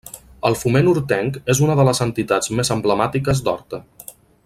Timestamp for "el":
0.47-0.55